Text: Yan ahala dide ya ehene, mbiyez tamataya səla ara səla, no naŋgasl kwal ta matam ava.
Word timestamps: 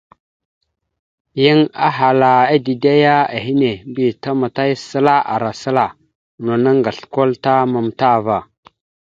Yan 1.43 1.59
ahala 1.87 2.31
dide 2.65 2.93
ya 3.05 3.17
ehene, 3.37 3.71
mbiyez 3.89 4.15
tamataya 4.23 4.75
səla 4.89 5.15
ara 5.33 5.51
səla, 5.61 5.85
no 6.43 6.51
naŋgasl 6.63 7.05
kwal 7.13 7.31
ta 7.43 7.53
matam 7.73 8.09
ava. 8.17 8.37